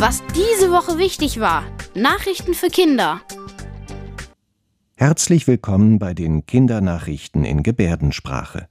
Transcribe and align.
Was 0.00 0.22
diese 0.34 0.70
Woche 0.70 0.96
wichtig 0.96 1.40
war. 1.40 1.62
Nachrichten 1.94 2.54
für 2.54 2.68
Kinder. 2.68 3.20
Herzlich 4.94 5.46
willkommen 5.46 5.98
bei 5.98 6.14
den 6.14 6.46
Kindernachrichten 6.46 7.44
in 7.44 7.62
Gebärdensprache. 7.62 8.66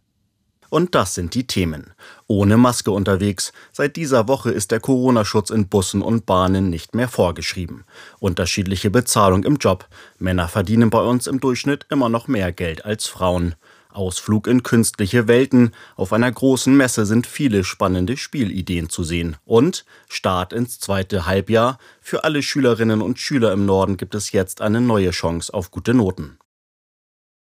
Und 0.72 0.96
das 0.96 1.14
sind 1.14 1.36
die 1.36 1.46
Themen. 1.46 1.94
Ohne 2.26 2.58
Maske 2.58 2.90
unterwegs. 2.90 3.54
Seit 3.72 3.96
dieser 3.96 4.28
Woche 4.28 4.50
ist 4.50 4.72
der 4.72 4.80
Corona-Schutz 4.80 5.52
in 5.52 5.68
Bussen 5.70 6.02
und 6.02 6.26
Bahnen 6.26 6.72
nicht 6.72 6.96
mehr 6.96 7.08
vorgeschrieben. 7.08 7.84
Unterschiedliche 8.18 8.90
Bezahlung 8.90 9.44
im 9.44 9.58
Job. 9.58 9.88
Männer 10.18 10.48
verdienen 10.48 10.90
bei 10.90 11.02
uns 11.02 11.28
im 11.28 11.40
Durchschnitt 11.40 11.86
immer 11.92 12.10
noch 12.10 12.28
mehr 12.28 12.52
Geld 12.52 12.86
als 12.86 13.06
Frauen. 13.06 13.54
Ausflug 13.92 14.48
in 14.48 14.64
künstliche 14.64 15.28
Welten. 15.28 15.72
Auf 15.96 16.14
einer 16.14 16.32
großen 16.32 16.76
Messe 16.76 17.06
sind 17.06 17.28
viele 17.28 17.64
spannende 17.64 18.18
Spielideen 18.18 18.90
zu 18.90 19.04
sehen. 19.04 19.38
Und 19.46 19.86
Start 20.08 20.54
ins 20.54 20.80
zweite 20.80 21.26
Halbjahr. 21.26 21.78
Für 22.00 22.24
alle 22.24 22.42
Schülerinnen 22.42 23.02
und 23.02 23.20
Schüler 23.20 23.52
im 23.52 23.66
Norden 23.66 23.98
gibt 23.98 24.16
es 24.16 24.32
jetzt 24.32 24.62
eine 24.62 24.82
neue 24.82 25.12
Chance 25.12 25.54
auf 25.54 25.72
gute 25.72 25.94
Noten. 25.94 26.38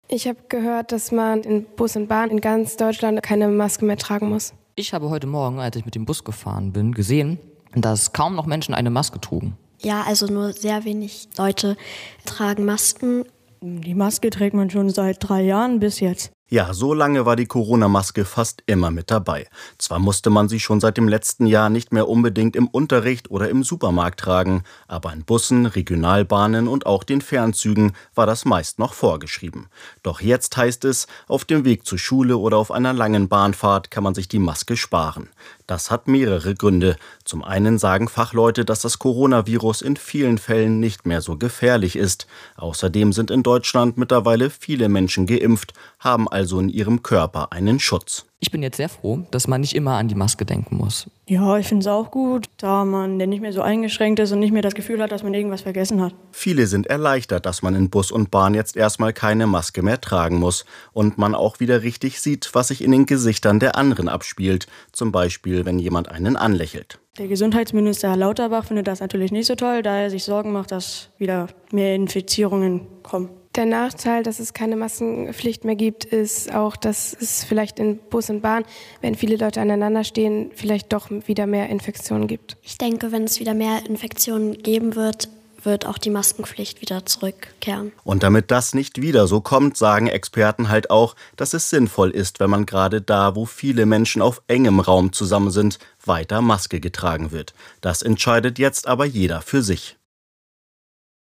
Ich 0.09 0.29
habe 0.29 0.39
gehört, 0.49 0.93
dass 0.93 1.11
man 1.11 1.43
in 1.43 1.65
Bus 1.65 1.97
und 1.97 2.07
Bahn 2.07 2.31
in 2.31 2.41
ganz 2.41 2.77
Deutschland 2.77 3.23
keine 3.23 3.49
Maske 3.49 3.85
mehr 3.85 3.97
tragen 3.97 4.29
muss. 4.29 4.53
Ich 4.77 4.93
habe 4.93 5.11
heute 5.11 5.27
Morgen, 5.27 5.59
als 5.59 5.75
ich 5.75 5.85
mit 5.85 5.95
dem 5.95 6.05
Bus 6.05 6.23
gefahren 6.23 6.73
bin, 6.73 6.93
gesehen, 6.93 7.39
dass 7.75 8.13
kaum 8.13 8.37
noch 8.37 8.47
Menschen 8.47 8.75
eine 8.75 8.91
Maske 8.91 9.21
trugen. 9.21 9.57
Ja, 9.81 10.03
also 10.07 10.27
nur 10.27 10.53
sehr 10.53 10.85
wenig 10.85 11.29
Leute 11.37 11.77
tragen 12.25 12.65
Masken. 12.65 13.25
Die 13.61 13.95
Maske 13.95 14.31
trägt 14.31 14.55
man 14.55 14.71
schon 14.71 14.91
seit 14.91 15.17
drei 15.21 15.43
Jahren 15.43 15.81
bis 15.81 16.01
jetzt. 16.01 16.33
Ja, 16.49 16.73
so 16.75 16.95
lange 16.95 17.27
war 17.27 17.35
die 17.35 17.47
Corona-Maske 17.47 18.25
fast 18.25 18.63
immer 18.67 18.93
mit 18.93 19.11
dabei. 19.11 19.49
Zwar 19.79 19.99
musste 19.99 20.31
man 20.31 20.49
sie 20.49 20.61
schon 20.61 20.79
seit 20.79 20.97
dem 20.97 21.09
letzten 21.09 21.47
Jahr 21.47 21.71
nicht 21.71 21.93
mehr 21.93 22.09
unbedingt 22.09 22.55
im 22.55 22.69
Unterricht 22.69 23.33
oder 23.33 23.49
im 23.51 23.65
Supermarkt 23.65 24.21
tragen, 24.21 24.63
aber 24.87 25.13
in 25.13 25.25
Bussen, 25.25 25.67
Regionalbahnen 25.67 26.69
und 26.69 26.87
auch 26.87 27.03
den 27.03 27.21
Fernzügen 27.21 27.95
war 28.15 28.27
das 28.27 28.45
meist 28.45 28.79
noch 28.79 28.95
vorgeschrieben. 28.95 29.67
Doch 30.05 30.21
jetzt 30.21 30.57
heißt 30.57 30.85
es, 30.85 31.09
auf 31.27 31.45
dem 31.45 31.65
Weg 31.65 31.85
zur 31.85 31.99
Schule 31.99 32.37
oder 32.37 32.59
auf 32.59 32.71
einer 32.71 32.93
langen 32.93 33.27
Bahnfahrt 33.27 33.91
kann 33.91 34.05
man 34.05 34.15
sich 34.15 34.29
die 34.29 34.39
Maske 34.39 34.77
sparen. 34.77 35.31
Das 35.67 35.91
hat 35.91 36.07
mehrere 36.07 36.55
Gründe. 36.55 36.97
Zum 37.25 37.43
einen 37.43 37.79
sagen 37.79 38.09
Fachleute, 38.09 38.65
dass 38.65 38.83
das 38.83 38.99
Coronavirus 38.99 39.83
in 39.83 39.97
vielen 39.97 40.39
Fällen 40.39 40.79
nicht 40.79 41.07
mehr 41.07 41.21
so 41.21 41.37
gefährlich 41.37 41.97
ist. 41.97 42.27
Außerdem 42.57 43.13
sind 43.13 43.31
in 43.33 43.43
Deutschland 43.43 43.99
mittlerweile 43.99 44.51
viele 44.51 44.89
Menschen 44.89 45.27
geimpft, 45.27 45.73
haben 45.99 46.29
also 46.29 46.61
in 46.61 46.69
ihrem 46.69 47.03
Körper 47.03 47.53
einen 47.53 47.81
Schutz. 47.81 48.26
Ich 48.47 48.53
bin 48.53 48.63
jetzt 48.63 48.77
sehr 48.77 48.89
froh, 48.89 49.27
dass 49.33 49.49
man 49.49 49.61
nicht 49.61 49.75
immer 49.75 49.97
an 49.97 50.07
die 50.07 50.15
Maske 50.15 50.45
denken 50.45 50.77
muss. 50.77 51.11
Ja, 51.27 51.59
ich 51.59 51.67
finde 51.67 51.81
es 51.81 51.89
auch 51.89 52.13
gut, 52.13 52.47
da 52.59 52.85
man 52.85 53.19
denn 53.19 53.29
nicht 53.29 53.41
mehr 53.41 53.53
so 53.53 53.61
eingeschränkt 53.61 54.21
ist 54.21 54.31
und 54.31 54.39
nicht 54.39 54.53
mehr 54.53 54.63
das 54.63 54.77
Gefühl 54.77 55.03
hat, 55.03 55.11
dass 55.11 55.25
man 55.25 55.35
irgendwas 55.35 55.63
vergessen 55.63 56.01
hat. 56.01 56.15
Viele 56.31 56.69
sind 56.69 56.87
erleichtert, 56.87 57.45
dass 57.45 57.63
man 57.63 57.75
in 57.75 57.91
Bus 57.91 58.13
und 58.13 58.31
Bahn 58.31 58.55
jetzt 58.55 58.77
erstmal 58.77 59.13
keine 59.13 59.49
Maske 59.49 59.83
mehr 59.83 60.01
tragen 60.01 60.39
muss 60.39 60.65
und 60.93 61.19
man 61.19 61.35
auch 61.35 61.59
wieder 61.59 61.83
richtig 61.83 62.21
sieht, 62.21 62.51
was 62.53 62.69
sich 62.69 62.85
in 62.85 62.93
den 62.93 63.07
Gesichtern 63.07 63.59
der 63.59 63.75
anderen 63.75 64.09
abspielt. 64.09 64.69
Zum 64.93 65.11
Beispiel, 65.11 65.65
wenn 65.65 65.81
jemand 65.81 66.09
einen 66.09 66.37
anlächelt. 66.37 67.01
Der 67.19 67.27
Gesundheitsminister 67.27 68.11
Herr 68.11 68.17
Lauterbach 68.17 68.67
findet 68.67 68.87
das 68.87 69.01
natürlich 69.01 69.33
nicht 69.33 69.47
so 69.47 69.57
toll, 69.57 69.83
da 69.83 69.97
er 69.97 70.11
sich 70.11 70.23
Sorgen 70.23 70.53
macht, 70.53 70.71
dass 70.71 71.09
wieder 71.19 71.49
mehr 71.73 71.97
Infizierungen 71.97 72.87
kommen. 73.03 73.31
Der 73.57 73.65
Nachteil, 73.65 74.23
dass 74.23 74.39
es 74.39 74.53
keine 74.53 74.77
Maskenpflicht 74.77 75.65
mehr 75.65 75.77
gibt, 75.77 76.05
ist 76.05 76.53
auch, 76.55 76.77
dass 76.77 77.17
es 77.19 77.43
vielleicht 77.43 77.79
in 77.79 77.97
Bus 77.97 78.29
und 78.29 78.43
Bahn, 78.43 78.67
wenn 79.01 79.15
viele 79.15 79.37
Leute 79.37 79.63
aneinander 79.63 80.05
stehen, 80.05 80.51
vielleicht 80.55 80.93
doch 80.93 81.09
wieder 81.11 81.47
mehr 81.47 81.71
Infektionen 81.71 82.27
gibt. 82.27 82.59
Ich 82.63 82.77
denke, 82.77 83.13
wenn 83.13 83.25
es 83.25 83.41
wieder 83.41 83.55
mehr 83.55 83.87
Infektionen 83.87 84.63
geben 84.63 84.95
wird, 84.95 85.31
wird 85.63 85.87
auch 85.87 85.97
die 85.97 86.11
Maskenpflicht 86.11 86.83
wieder 86.83 87.07
zurückkehren. 87.07 87.93
Und 88.05 88.23
damit 88.23 88.51
das 88.51 88.75
nicht 88.75 89.01
wieder 89.01 89.27
so 89.27 89.41
kommt, 89.41 89.79
sagen 89.79 90.07
Experten 90.07 90.69
halt 90.69 90.91
auch, 90.91 91.17
dass 91.37 91.55
es 91.55 91.71
sinnvoll 91.71 92.11
ist, 92.11 92.41
wenn 92.41 92.51
man 92.51 92.67
gerade 92.67 93.01
da, 93.01 93.37
wo 93.37 93.47
viele 93.47 93.87
Menschen 93.87 94.21
auf 94.21 94.43
engem 94.49 94.81
Raum 94.81 95.15
zusammen 95.15 95.51
sind, 95.51 95.79
weiter 96.05 96.43
Maske 96.43 96.79
getragen 96.79 97.33
wird. 97.33 97.55
Das 97.81 98.03
entscheidet 98.03 98.59
jetzt 98.59 98.87
aber 98.87 99.07
jeder 99.07 99.41
für 99.41 99.63
sich. 99.63 99.97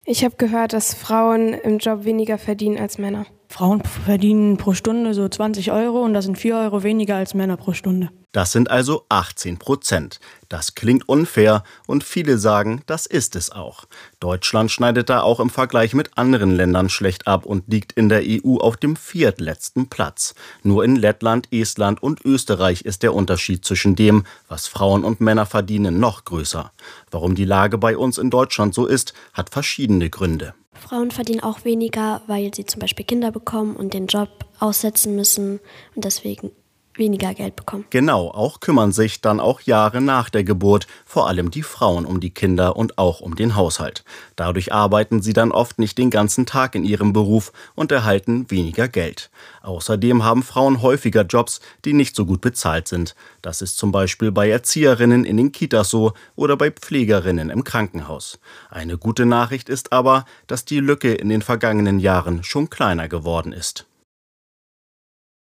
Ich 0.07 0.23
habe 0.23 0.35
gehört, 0.35 0.73
dass 0.73 0.93
Frauen 0.93 1.53
im 1.53 1.79
Job 1.79 2.05
weniger 2.05 2.37
verdienen 2.37 2.77
als 2.77 2.99
Männer. 2.99 3.25
Frauen 3.55 3.81
verdienen 3.85 4.57
pro 4.57 4.73
Stunde 4.73 5.13
so 5.13 5.29
20 5.29 5.71
Euro 5.71 6.03
und 6.03 6.13
das 6.13 6.25
sind 6.25 6.37
4 6.37 6.57
Euro 6.57 6.83
weniger 6.83 7.15
als 7.15 7.33
Männer 7.33 7.55
pro 7.55 7.71
Stunde. 7.71 8.09
Das 8.33 8.51
sind 8.51 8.69
also 8.69 9.05
18 9.07 9.59
Prozent. 9.59 10.19
Das 10.49 10.75
klingt 10.75 11.07
unfair 11.07 11.63
und 11.87 12.03
viele 12.03 12.37
sagen, 12.37 12.81
das 12.85 13.05
ist 13.05 13.33
es 13.37 13.53
auch. 13.53 13.85
Deutschland 14.19 14.71
schneidet 14.71 15.09
da 15.09 15.21
auch 15.21 15.39
im 15.39 15.49
Vergleich 15.49 15.93
mit 15.93 16.17
anderen 16.17 16.51
Ländern 16.51 16.89
schlecht 16.89 17.27
ab 17.27 17.45
und 17.45 17.63
liegt 17.71 17.93
in 17.93 18.09
der 18.09 18.23
EU 18.25 18.57
auf 18.57 18.75
dem 18.75 18.97
viertletzten 18.97 19.87
Platz. 19.87 20.35
Nur 20.63 20.83
in 20.83 20.97
Lettland, 20.97 21.47
Estland 21.53 22.03
und 22.03 22.25
Österreich 22.25 22.81
ist 22.81 23.03
der 23.03 23.13
Unterschied 23.13 23.63
zwischen 23.63 23.95
dem, 23.95 24.25
was 24.49 24.67
Frauen 24.67 25.05
und 25.05 25.21
Männer 25.21 25.45
verdienen, 25.45 26.01
noch 26.01 26.25
größer. 26.25 26.73
Warum 27.09 27.35
die 27.35 27.45
Lage 27.45 27.77
bei 27.77 27.95
uns 27.95 28.17
in 28.17 28.31
Deutschland 28.31 28.73
so 28.73 28.85
ist, 28.85 29.13
hat 29.31 29.49
verschiedene 29.49 30.09
Gründe. 30.09 30.55
Frauen 30.75 31.11
verdienen 31.11 31.41
auch 31.41 31.65
weniger, 31.65 32.21
weil 32.27 32.53
sie 32.53 32.65
zum 32.65 32.79
Beispiel 32.79 33.05
Kinder 33.05 33.31
bekommen 33.31 33.75
und 33.75 33.93
den 33.93 34.07
Job 34.07 34.29
aussetzen 34.59 35.15
müssen. 35.15 35.59
Und 35.95 36.05
deswegen 36.05 36.51
weniger 36.97 37.33
Geld 37.33 37.55
bekommen. 37.55 37.85
Genau, 37.89 38.29
auch 38.29 38.59
kümmern 38.59 38.91
sich 38.91 39.21
dann 39.21 39.39
auch 39.39 39.61
Jahre 39.61 40.01
nach 40.01 40.29
der 40.29 40.43
Geburt 40.43 40.87
vor 41.05 41.27
allem 41.27 41.51
die 41.51 41.63
Frauen 41.63 42.05
um 42.05 42.19
die 42.19 42.29
Kinder 42.29 42.75
und 42.75 42.97
auch 42.97 43.21
um 43.21 43.35
den 43.35 43.55
Haushalt. 43.55 44.03
Dadurch 44.35 44.73
arbeiten 44.73 45.21
sie 45.21 45.33
dann 45.33 45.51
oft 45.51 45.79
nicht 45.79 45.97
den 45.97 46.09
ganzen 46.09 46.45
Tag 46.45 46.75
in 46.75 46.85
ihrem 46.85 47.13
Beruf 47.13 47.51
und 47.75 47.91
erhalten 47.91 48.49
weniger 48.49 48.87
Geld. 48.87 49.29
Außerdem 49.61 50.23
haben 50.23 50.43
Frauen 50.43 50.81
häufiger 50.81 51.23
Jobs, 51.23 51.61
die 51.85 51.93
nicht 51.93 52.15
so 52.15 52.25
gut 52.25 52.41
bezahlt 52.41 52.87
sind. 52.87 53.15
Das 53.41 53.61
ist 53.61 53.77
zum 53.77 53.91
Beispiel 53.91 54.31
bei 54.31 54.49
Erzieherinnen 54.49 55.25
in 55.25 55.37
den 55.37 55.51
Kitas 55.51 55.89
so 55.89 56.13
oder 56.35 56.57
bei 56.57 56.71
Pflegerinnen 56.71 57.49
im 57.49 57.63
Krankenhaus. 57.63 58.39
Eine 58.69 58.97
gute 58.97 59.25
Nachricht 59.25 59.69
ist 59.69 59.91
aber, 59.91 60.25
dass 60.47 60.65
die 60.65 60.79
Lücke 60.79 61.13
in 61.13 61.29
den 61.29 61.41
vergangenen 61.41 61.99
Jahren 61.99 62.43
schon 62.43 62.69
kleiner 62.69 63.07
geworden 63.07 63.51
ist. 63.51 63.85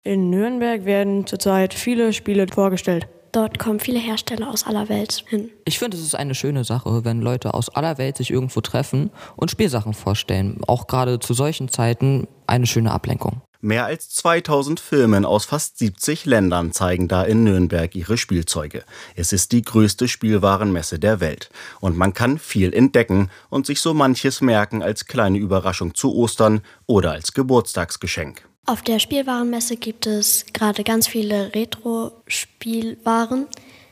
In 0.05 0.29
Nürnberg 0.29 0.83
werden 0.83 1.25
zurzeit 1.25 1.73
viele 1.73 2.11
Spiele 2.11 2.45
vorgestellt. 2.47 3.07
Dort 3.31 3.57
kommen 3.57 3.79
viele 3.79 3.99
Hersteller 3.99 4.49
aus 4.49 4.67
aller 4.67 4.89
Welt 4.89 5.23
hin. 5.29 5.49
Ich 5.63 5.79
finde, 5.79 5.95
es 5.95 6.03
ist 6.03 6.13
eine 6.13 6.35
schöne 6.35 6.65
Sache, 6.65 7.05
wenn 7.05 7.21
Leute 7.21 7.53
aus 7.53 7.69
aller 7.69 7.97
Welt 7.97 8.17
sich 8.17 8.29
irgendwo 8.29 8.59
treffen 8.59 9.11
und 9.37 9.49
Spielsachen 9.49 9.93
vorstellen. 9.93 10.59
Auch 10.67 10.87
gerade 10.87 11.19
zu 11.19 11.33
solchen 11.33 11.69
Zeiten 11.69 12.27
eine 12.47 12.67
schöne 12.67 12.91
Ablenkung. 12.91 13.41
Mehr 13.61 13.85
als 13.85 14.09
2000 14.09 14.81
Firmen 14.81 15.23
aus 15.23 15.45
fast 15.45 15.77
70 15.77 16.25
Ländern 16.25 16.73
zeigen 16.73 17.07
da 17.07 17.23
in 17.23 17.45
Nürnberg 17.45 17.95
ihre 17.95 18.17
Spielzeuge. 18.17 18.83
Es 19.15 19.31
ist 19.31 19.53
die 19.53 19.61
größte 19.61 20.09
Spielwarenmesse 20.09 20.99
der 20.99 21.21
Welt. 21.21 21.49
Und 21.79 21.95
man 21.95 22.13
kann 22.13 22.39
viel 22.39 22.73
entdecken 22.73 23.29
und 23.49 23.65
sich 23.65 23.79
so 23.79 23.93
manches 23.93 24.41
merken 24.41 24.83
als 24.83 25.05
kleine 25.05 25.37
Überraschung 25.37 25.95
zu 25.95 26.13
Ostern 26.13 26.59
oder 26.87 27.13
als 27.13 27.31
Geburtstagsgeschenk. 27.31 28.43
Auf 28.65 28.81
der 28.81 28.99
Spielwarenmesse 28.99 29.75
gibt 29.75 30.07
es 30.07 30.45
gerade 30.53 30.85
ganz 30.85 31.07
viele 31.07 31.53
Retro-Spielwaren. 31.53 33.47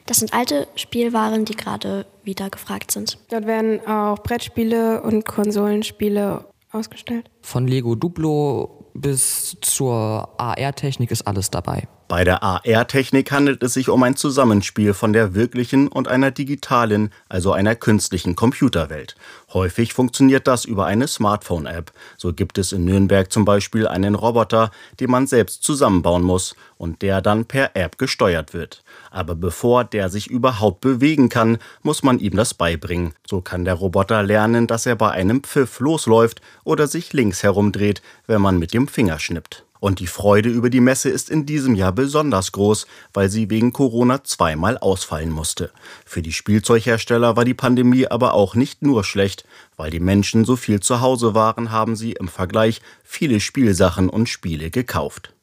Das 0.05 0.19
sind 0.19 0.33
alte 0.33 0.67
Spielwaren, 0.75 1.43
die 1.43 1.55
gerade 1.55 2.05
wieder 2.23 2.49
gefragt 2.49 2.91
sind. 2.91 3.17
Dort 3.29 3.45
werden 3.47 3.85
auch 3.85 4.19
Brettspiele 4.19 5.01
und 5.01 5.25
Konsolenspiele 5.25 6.45
ausgestellt. 6.71 7.29
Von 7.41 7.67
Lego 7.67 7.95
Duplo 7.95 8.85
bis 8.93 9.57
zur 9.61 10.29
AR-Technik 10.37 11.11
ist 11.11 11.27
alles 11.27 11.51
dabei. 11.51 11.89
Bei 12.11 12.25
der 12.25 12.43
AR-Technik 12.43 13.31
handelt 13.31 13.63
es 13.63 13.73
sich 13.73 13.87
um 13.87 14.03
ein 14.03 14.17
Zusammenspiel 14.17 14.93
von 14.93 15.13
der 15.13 15.33
wirklichen 15.33 15.87
und 15.87 16.09
einer 16.09 16.29
digitalen, 16.29 17.13
also 17.29 17.53
einer 17.53 17.73
künstlichen 17.73 18.35
Computerwelt. 18.35 19.15
Häufig 19.53 19.93
funktioniert 19.93 20.45
das 20.45 20.65
über 20.65 20.85
eine 20.85 21.07
Smartphone-App. 21.07 21.93
So 22.17 22.33
gibt 22.33 22.57
es 22.57 22.73
in 22.73 22.83
Nürnberg 22.83 23.31
zum 23.31 23.45
Beispiel 23.45 23.87
einen 23.87 24.15
Roboter, 24.15 24.71
den 24.99 25.09
man 25.09 25.25
selbst 25.25 25.63
zusammenbauen 25.63 26.21
muss 26.21 26.53
und 26.77 27.01
der 27.01 27.21
dann 27.21 27.45
per 27.45 27.77
App 27.77 27.97
gesteuert 27.97 28.53
wird. 28.53 28.83
Aber 29.09 29.33
bevor 29.33 29.85
der 29.85 30.09
sich 30.09 30.27
überhaupt 30.27 30.81
bewegen 30.81 31.29
kann, 31.29 31.59
muss 31.81 32.03
man 32.03 32.19
ihm 32.19 32.35
das 32.35 32.53
beibringen. 32.53 33.13
So 33.25 33.39
kann 33.39 33.63
der 33.63 33.75
Roboter 33.75 34.21
lernen, 34.21 34.67
dass 34.67 34.85
er 34.85 34.97
bei 34.97 35.11
einem 35.11 35.43
Pfiff 35.43 35.79
losläuft 35.79 36.41
oder 36.65 36.87
sich 36.87 37.13
links 37.13 37.41
herumdreht, 37.41 38.01
wenn 38.27 38.41
man 38.41 38.59
mit 38.59 38.73
dem 38.73 38.89
Finger 38.89 39.17
schnippt. 39.17 39.63
Und 39.81 39.99
die 39.99 40.05
Freude 40.05 40.47
über 40.47 40.69
die 40.69 40.79
Messe 40.79 41.09
ist 41.09 41.31
in 41.31 41.47
diesem 41.47 41.73
Jahr 41.73 41.91
besonders 41.91 42.51
groß, 42.51 42.85
weil 43.15 43.31
sie 43.31 43.49
wegen 43.49 43.73
Corona 43.73 44.23
zweimal 44.23 44.77
ausfallen 44.77 45.31
musste. 45.31 45.71
Für 46.05 46.21
die 46.21 46.33
Spielzeughersteller 46.33 47.35
war 47.35 47.45
die 47.45 47.55
Pandemie 47.55 48.05
aber 48.05 48.35
auch 48.35 48.53
nicht 48.53 48.83
nur 48.83 49.03
schlecht. 49.03 49.43
Weil 49.77 49.89
die 49.89 49.99
Menschen 49.99 50.45
so 50.45 50.55
viel 50.55 50.81
zu 50.81 51.01
Hause 51.01 51.33
waren, 51.33 51.71
haben 51.71 51.95
sie 51.95 52.11
im 52.11 52.27
Vergleich 52.27 52.79
viele 53.03 53.39
Spielsachen 53.39 54.07
und 54.07 54.29
Spiele 54.29 54.69
gekauft. 54.69 55.33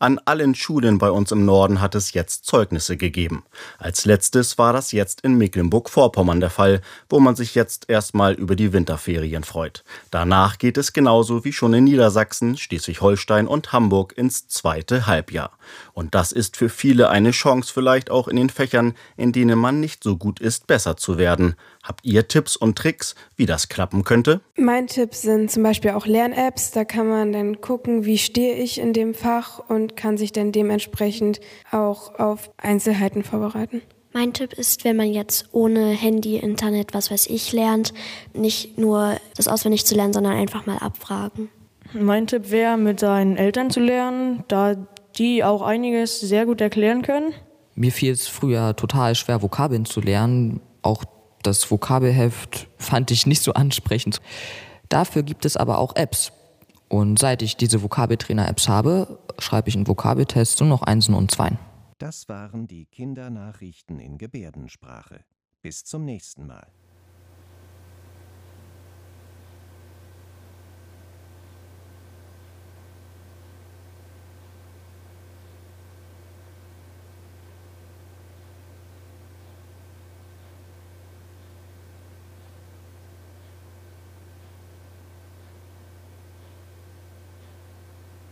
An 0.00 0.20
allen 0.24 0.56
Schulen 0.56 0.98
bei 0.98 1.08
uns 1.08 1.30
im 1.30 1.44
Norden 1.44 1.80
hat 1.80 1.94
es 1.94 2.14
jetzt 2.14 2.46
Zeugnisse 2.46 2.96
gegeben. 2.96 3.44
Als 3.78 4.04
letztes 4.04 4.58
war 4.58 4.72
das 4.72 4.90
jetzt 4.90 5.20
in 5.20 5.38
Mecklenburg-Vorpommern 5.38 6.40
der 6.40 6.50
Fall, 6.50 6.82
wo 7.08 7.20
man 7.20 7.36
sich 7.36 7.54
jetzt 7.54 7.88
erstmal 7.88 8.34
über 8.34 8.56
die 8.56 8.72
Winterferien 8.72 9.44
freut. 9.44 9.84
Danach 10.10 10.58
geht 10.58 10.78
es 10.78 10.92
genauso 10.92 11.44
wie 11.44 11.52
schon 11.52 11.74
in 11.74 11.84
Niedersachsen, 11.84 12.56
Schleswig-Holstein 12.56 13.46
und 13.46 13.72
Hamburg 13.72 14.18
ins 14.18 14.48
zweite 14.48 15.06
Halbjahr. 15.06 15.52
Und 15.92 16.16
das 16.16 16.32
ist 16.32 16.56
für 16.56 16.68
viele 16.68 17.08
eine 17.08 17.30
Chance, 17.30 17.72
vielleicht 17.72 18.10
auch 18.10 18.26
in 18.26 18.36
den 18.36 18.50
Fächern, 18.50 18.94
in 19.16 19.30
denen 19.30 19.58
man 19.58 19.78
nicht 19.78 20.02
so 20.02 20.16
gut 20.16 20.40
ist, 20.40 20.66
besser 20.66 20.96
zu 20.96 21.18
werden. 21.18 21.54
Habt 21.84 22.04
ihr 22.04 22.26
Tipps 22.28 22.56
und 22.56 22.76
Tricks, 22.78 23.14
wie 23.36 23.46
das 23.46 23.68
klappen 23.68 24.04
könnte? 24.04 24.40
Mein 24.56 24.86
Tipp 24.86 25.14
sind 25.14 25.50
zum 25.50 25.62
Beispiel 25.62 25.90
auch 25.90 26.06
Lern-Apps. 26.06 26.70
Da 26.70 26.84
kann 26.84 27.08
man 27.08 27.32
dann 27.32 27.60
gucken, 27.60 28.04
wie 28.06 28.18
stehe 28.18 28.56
ich 28.56 28.78
in 28.78 28.92
dem 28.92 29.12
Fach 29.12 29.60
und 29.84 29.96
kann 29.96 30.16
sich 30.16 30.32
dann 30.32 30.50
dementsprechend 30.50 31.40
auch 31.70 32.18
auf 32.18 32.50
Einzelheiten 32.56 33.22
vorbereiten. 33.22 33.82
Mein 34.12 34.32
Tipp 34.32 34.52
ist, 34.52 34.84
wenn 34.84 34.96
man 34.96 35.12
jetzt 35.12 35.48
ohne 35.52 35.88
Handy, 35.88 36.36
Internet, 36.36 36.94
was 36.94 37.10
weiß 37.10 37.26
ich 37.26 37.52
lernt, 37.52 37.92
nicht 38.32 38.78
nur 38.78 39.16
das 39.36 39.48
auswendig 39.48 39.84
zu 39.84 39.94
lernen, 39.94 40.12
sondern 40.12 40.34
einfach 40.34 40.66
mal 40.66 40.78
abfragen. 40.78 41.50
Mein 41.92 42.26
Tipp 42.26 42.50
wäre, 42.50 42.76
mit 42.78 43.00
seinen 43.00 43.36
Eltern 43.36 43.70
zu 43.70 43.80
lernen, 43.80 44.44
da 44.48 44.76
die 45.16 45.44
auch 45.44 45.62
einiges 45.62 46.20
sehr 46.20 46.46
gut 46.46 46.60
erklären 46.60 47.02
können. 47.02 47.34
Mir 47.74 47.92
fiel 47.92 48.12
es 48.12 48.26
früher 48.26 48.74
total 48.76 49.14
schwer, 49.14 49.42
Vokabeln 49.42 49.84
zu 49.84 50.00
lernen. 50.00 50.60
Auch 50.82 51.04
das 51.42 51.70
Vokabelheft 51.70 52.68
fand 52.78 53.10
ich 53.10 53.26
nicht 53.26 53.42
so 53.42 53.52
ansprechend. 53.52 54.20
Dafür 54.88 55.22
gibt 55.24 55.44
es 55.44 55.56
aber 55.56 55.78
auch 55.78 55.94
Apps. 55.96 56.32
Und 56.94 57.18
seit 57.18 57.42
ich 57.42 57.56
diese 57.56 57.82
Vokabeltrainer-Apps 57.82 58.68
habe, 58.68 59.18
schreibe 59.40 59.68
ich 59.68 59.74
einen 59.74 59.88
Vokabeltest 59.88 60.62
und 60.62 60.68
noch 60.68 60.82
Einsen 60.82 61.16
und 61.16 61.28
Zweien. 61.28 61.58
Das 61.98 62.28
waren 62.28 62.68
die 62.68 62.86
Kindernachrichten 62.86 63.98
in 63.98 64.16
Gebärdensprache. 64.16 65.24
Bis 65.60 65.82
zum 65.82 66.04
nächsten 66.04 66.46
Mal. 66.46 66.68